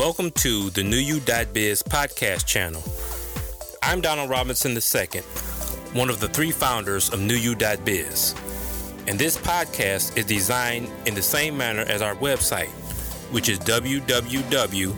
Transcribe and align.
Welcome 0.00 0.30
to 0.30 0.70
the 0.70 0.82
New 0.82 0.96
You.biz 0.96 1.82
podcast 1.82 2.46
channel. 2.46 2.82
I'm 3.82 4.00
Donald 4.00 4.30
Robinson 4.30 4.70
II, 4.72 5.20
one 5.92 6.08
of 6.08 6.20
the 6.20 6.28
three 6.28 6.52
founders 6.52 7.12
of 7.12 7.20
New 7.20 7.34
You.biz. 7.34 8.34
And 9.06 9.18
this 9.18 9.36
podcast 9.36 10.16
is 10.16 10.24
designed 10.24 10.88
in 11.04 11.14
the 11.14 11.20
same 11.20 11.54
manner 11.54 11.82
as 11.82 12.00
our 12.00 12.14
website, 12.14 12.70
which 13.30 13.50
is 13.50 13.58
www.nuyou.biz. 13.58 14.90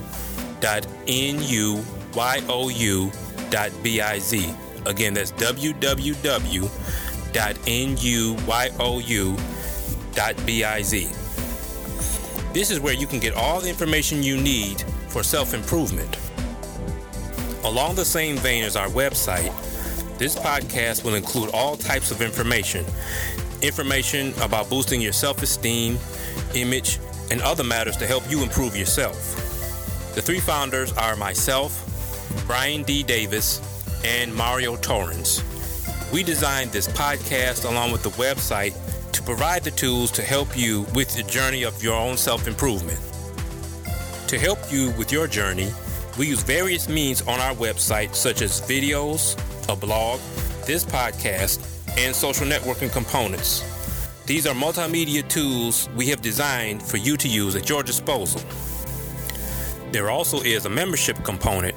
Again, 4.86 5.14
that's 5.14 5.32
www.nuyou.biz. 5.32 5.72
This 12.52 12.70
is 12.70 12.78
where 12.80 12.94
you 12.94 13.06
can 13.08 13.18
get 13.18 13.34
all 13.34 13.60
the 13.60 13.68
information 13.68 14.22
you 14.22 14.40
need 14.40 14.84
for 15.12 15.22
self 15.22 15.52
improvement. 15.54 16.18
Along 17.64 17.94
the 17.94 18.04
same 18.04 18.36
vein 18.38 18.64
as 18.64 18.74
our 18.76 18.88
website, 18.88 19.52
this 20.18 20.34
podcast 20.34 21.04
will 21.04 21.14
include 21.14 21.50
all 21.50 21.76
types 21.76 22.10
of 22.10 22.22
information 22.22 22.84
information 23.62 24.34
about 24.42 24.68
boosting 24.68 25.00
your 25.00 25.12
self 25.12 25.42
esteem, 25.42 25.98
image, 26.54 26.98
and 27.30 27.40
other 27.42 27.62
matters 27.62 27.96
to 27.96 28.06
help 28.06 28.28
you 28.30 28.42
improve 28.42 28.76
yourself. 28.76 29.36
The 30.14 30.22
three 30.22 30.40
founders 30.40 30.92
are 30.94 31.16
myself, 31.16 31.72
Brian 32.46 32.82
D. 32.82 33.02
Davis, 33.02 33.60
and 34.04 34.34
Mario 34.34 34.76
Torrens. 34.76 35.42
We 36.12 36.22
designed 36.22 36.72
this 36.72 36.88
podcast 36.88 37.70
along 37.70 37.92
with 37.92 38.02
the 38.02 38.10
website 38.10 38.74
to 39.12 39.22
provide 39.22 39.62
the 39.62 39.70
tools 39.70 40.10
to 40.12 40.22
help 40.22 40.56
you 40.56 40.82
with 40.94 41.14
the 41.16 41.22
journey 41.22 41.62
of 41.62 41.82
your 41.82 41.94
own 41.96 42.16
self 42.16 42.48
improvement. 42.48 43.11
To 44.32 44.38
help 44.38 44.72
you 44.72 44.92
with 44.92 45.12
your 45.12 45.26
journey, 45.26 45.70
we 46.18 46.28
use 46.28 46.42
various 46.42 46.88
means 46.88 47.20
on 47.20 47.38
our 47.38 47.54
website, 47.56 48.14
such 48.14 48.40
as 48.40 48.62
videos, 48.62 49.36
a 49.70 49.76
blog, 49.76 50.20
this 50.64 50.86
podcast, 50.86 51.60
and 51.98 52.16
social 52.16 52.46
networking 52.46 52.90
components. 52.90 53.60
These 54.24 54.46
are 54.46 54.54
multimedia 54.54 55.28
tools 55.28 55.90
we 55.94 56.06
have 56.06 56.22
designed 56.22 56.82
for 56.82 56.96
you 56.96 57.18
to 57.18 57.28
use 57.28 57.56
at 57.56 57.68
your 57.68 57.82
disposal. 57.82 58.40
There 59.90 60.08
also 60.08 60.40
is 60.40 60.64
a 60.64 60.70
membership 60.70 61.22
component 61.24 61.74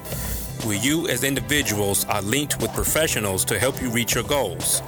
where 0.63 0.77
you, 0.77 1.09
as 1.09 1.25
individuals, 1.25 2.05
are 2.05 2.21
linked 2.21 2.61
with 2.61 2.71
professionals 2.73 3.43
to 3.45 3.59
help 3.59 3.81
you 3.81 3.89
reach 3.89 4.15
your 4.15 4.23
goals. 4.23 4.81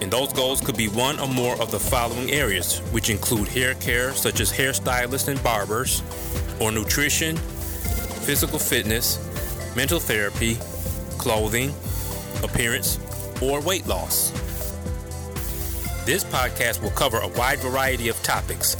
And 0.00 0.10
those 0.10 0.32
goals 0.32 0.60
could 0.60 0.76
be 0.76 0.88
one 0.88 1.20
or 1.20 1.28
more 1.28 1.60
of 1.60 1.70
the 1.70 1.78
following 1.78 2.30
areas, 2.30 2.78
which 2.90 3.10
include 3.10 3.48
hair 3.48 3.74
care, 3.74 4.12
such 4.12 4.40
as 4.40 4.50
hairstylists 4.50 5.28
and 5.28 5.42
barbers, 5.42 6.02
or 6.58 6.72
nutrition, 6.72 7.36
physical 7.36 8.58
fitness, 8.58 9.18
mental 9.76 10.00
therapy, 10.00 10.56
clothing, 11.18 11.74
appearance, 12.42 12.98
or 13.42 13.60
weight 13.60 13.86
loss. 13.86 14.30
This 16.06 16.24
podcast 16.24 16.82
will 16.82 16.90
cover 16.90 17.18
a 17.18 17.28
wide 17.28 17.58
variety 17.58 18.08
of 18.08 18.20
topics, 18.22 18.76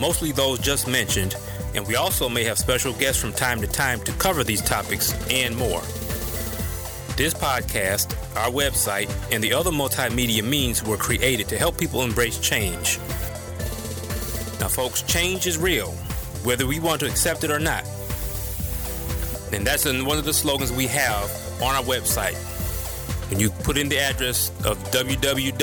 mostly 0.00 0.32
those 0.32 0.58
just 0.58 0.88
mentioned, 0.88 1.36
and 1.74 1.86
we 1.86 1.96
also 1.96 2.28
may 2.28 2.44
have 2.44 2.58
special 2.58 2.92
guests 2.94 3.20
from 3.20 3.32
time 3.32 3.60
to 3.60 3.66
time 3.66 4.00
to 4.00 4.12
cover 4.12 4.42
these 4.42 4.62
topics 4.62 5.14
and 5.30 5.56
more. 5.56 5.82
This 7.16 7.32
podcast, 7.32 8.12
our 8.36 8.50
website, 8.50 9.08
and 9.32 9.42
the 9.42 9.52
other 9.52 9.70
multimedia 9.70 10.42
means 10.42 10.82
were 10.82 10.96
created 10.96 11.46
to 11.48 11.56
help 11.56 11.78
people 11.78 12.02
embrace 12.02 12.40
change. 12.40 12.98
Now, 14.58 14.66
folks, 14.66 15.02
change 15.02 15.46
is 15.46 15.56
real, 15.56 15.92
whether 16.42 16.66
we 16.66 16.80
want 16.80 16.98
to 17.00 17.06
accept 17.06 17.44
it 17.44 17.52
or 17.52 17.60
not. 17.60 17.84
And 19.52 19.64
that's 19.64 19.84
one 19.84 20.18
of 20.18 20.24
the 20.24 20.34
slogans 20.34 20.72
we 20.72 20.88
have 20.88 21.30
on 21.62 21.76
our 21.76 21.84
website. 21.84 22.34
When 23.30 23.38
you 23.38 23.50
put 23.50 23.78
in 23.78 23.88
the 23.88 24.00
address 24.00 24.50
of 24.64 24.76
www.nuyou.biz, 24.90 25.58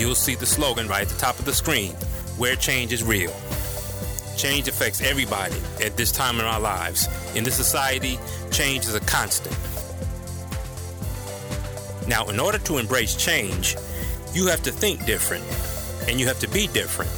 you'll 0.00 0.14
see 0.14 0.34
the 0.34 0.44
slogan 0.44 0.88
right 0.88 1.02
at 1.02 1.08
the 1.08 1.18
top 1.18 1.38
of 1.38 1.46
the 1.46 1.54
screen 1.54 1.92
where 2.36 2.54
change 2.54 2.92
is 2.92 3.02
real. 3.02 3.34
Change 4.36 4.68
affects 4.68 5.00
everybody 5.00 5.56
at 5.82 5.96
this 5.96 6.12
time 6.12 6.38
in 6.38 6.44
our 6.44 6.60
lives. 6.60 7.08
In 7.34 7.42
this 7.42 7.54
society, 7.54 8.18
change 8.50 8.84
is 8.84 8.94
a 8.94 9.00
constant. 9.00 9.56
Now, 12.06 12.26
in 12.26 12.38
order 12.38 12.58
to 12.58 12.76
embrace 12.78 13.16
change, 13.16 13.76
you 14.34 14.46
have 14.46 14.62
to 14.64 14.70
think 14.70 15.06
different 15.06 15.44
and 16.08 16.20
you 16.20 16.26
have 16.26 16.38
to 16.40 16.48
be 16.48 16.66
different. 16.68 17.10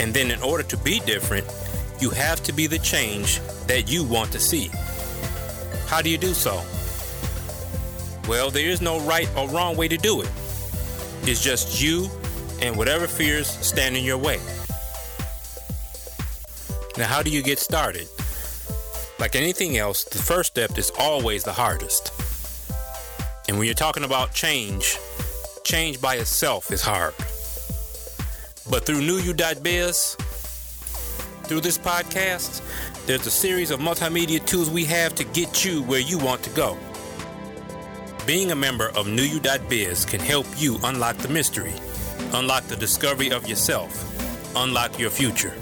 And 0.00 0.14
then, 0.14 0.30
in 0.30 0.42
order 0.42 0.62
to 0.64 0.76
be 0.78 1.00
different, 1.00 1.46
you 2.00 2.10
have 2.10 2.42
to 2.44 2.52
be 2.52 2.66
the 2.66 2.78
change 2.78 3.40
that 3.66 3.90
you 3.90 4.02
want 4.02 4.32
to 4.32 4.38
see. 4.38 4.70
How 5.86 6.00
do 6.00 6.08
you 6.08 6.18
do 6.18 6.32
so? 6.32 6.62
Well, 8.28 8.50
there 8.50 8.68
is 8.68 8.80
no 8.80 9.00
right 9.00 9.28
or 9.36 9.48
wrong 9.48 9.76
way 9.76 9.88
to 9.88 9.96
do 9.96 10.22
it. 10.22 10.30
It's 11.22 11.42
just 11.42 11.82
you 11.82 12.08
and 12.62 12.76
whatever 12.76 13.06
fears 13.06 13.48
stand 13.48 13.96
in 13.96 14.04
your 14.04 14.18
way. 14.18 14.40
Now, 16.98 17.06
how 17.06 17.22
do 17.22 17.30
you 17.30 17.44
get 17.44 17.60
started? 17.60 18.08
Like 19.20 19.36
anything 19.36 19.76
else, 19.78 20.02
the 20.02 20.18
first 20.18 20.50
step 20.50 20.76
is 20.76 20.90
always 20.98 21.44
the 21.44 21.52
hardest. 21.52 22.12
And 23.46 23.56
when 23.56 23.66
you're 23.66 23.74
talking 23.76 24.02
about 24.02 24.34
change, 24.34 24.98
change 25.62 26.00
by 26.00 26.16
itself 26.16 26.72
is 26.72 26.82
hard. 26.82 27.14
But 28.68 28.84
through 28.84 29.02
NewYou.biz, 29.02 30.16
through 31.44 31.60
this 31.60 31.78
podcast, 31.78 32.62
there's 33.06 33.26
a 33.26 33.30
series 33.30 33.70
of 33.70 33.78
multimedia 33.78 34.44
tools 34.44 34.68
we 34.68 34.84
have 34.86 35.14
to 35.14 35.24
get 35.24 35.64
you 35.64 35.84
where 35.84 36.00
you 36.00 36.18
want 36.18 36.42
to 36.42 36.50
go. 36.50 36.76
Being 38.26 38.50
a 38.50 38.56
member 38.56 38.88
of 38.88 39.06
NewYou.biz 39.06 40.04
can 40.04 40.18
help 40.18 40.46
you 40.56 40.80
unlock 40.82 41.16
the 41.18 41.28
mystery, 41.28 41.74
unlock 42.32 42.64
the 42.64 42.76
discovery 42.76 43.30
of 43.30 43.48
yourself, 43.48 43.94
unlock 44.56 44.98
your 44.98 45.10
future. 45.10 45.54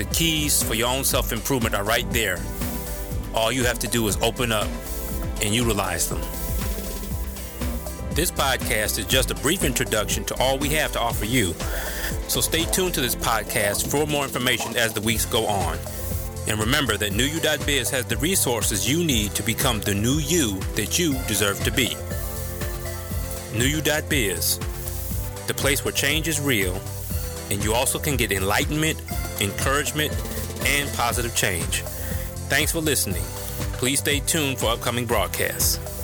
The 0.00 0.06
keys 0.06 0.62
for 0.62 0.72
your 0.72 0.88
own 0.88 1.04
self 1.04 1.30
improvement 1.30 1.74
are 1.74 1.84
right 1.84 2.10
there. 2.10 2.38
All 3.34 3.52
you 3.52 3.64
have 3.64 3.78
to 3.80 3.86
do 3.86 4.08
is 4.08 4.16
open 4.22 4.50
up 4.50 4.66
and 5.42 5.54
utilize 5.54 6.08
them. 6.08 6.22
This 8.14 8.30
podcast 8.30 8.98
is 8.98 9.04
just 9.04 9.30
a 9.30 9.34
brief 9.34 9.62
introduction 9.62 10.24
to 10.24 10.34
all 10.40 10.56
we 10.56 10.70
have 10.70 10.90
to 10.92 11.00
offer 11.00 11.26
you. 11.26 11.52
So 12.28 12.40
stay 12.40 12.64
tuned 12.64 12.94
to 12.94 13.02
this 13.02 13.14
podcast 13.14 13.90
for 13.90 14.06
more 14.06 14.24
information 14.24 14.74
as 14.74 14.94
the 14.94 15.02
weeks 15.02 15.26
go 15.26 15.46
on. 15.46 15.76
And 16.48 16.58
remember 16.58 16.96
that 16.96 17.12
NewYou.biz 17.12 17.90
has 17.90 18.06
the 18.06 18.16
resources 18.16 18.90
you 18.90 19.04
need 19.04 19.34
to 19.34 19.42
become 19.42 19.80
the 19.80 19.94
new 19.94 20.16
you 20.16 20.60
that 20.76 20.98
you 20.98 21.12
deserve 21.28 21.62
to 21.64 21.70
be. 21.70 21.88
NewYou.biz, 23.52 24.56
the 25.46 25.54
place 25.54 25.84
where 25.84 25.92
change 25.92 26.26
is 26.26 26.40
real, 26.40 26.80
and 27.50 27.62
you 27.62 27.74
also 27.74 27.98
can 27.98 28.16
get 28.16 28.32
enlightenment 28.32 28.98
encouragement, 29.40 30.12
and 30.66 30.90
positive 30.92 31.34
change. 31.34 31.82
Thanks 32.48 32.72
for 32.72 32.80
listening. 32.80 33.22
Please 33.74 33.98
stay 34.00 34.20
tuned 34.20 34.58
for 34.58 34.66
upcoming 34.66 35.06
broadcasts. 35.06 35.99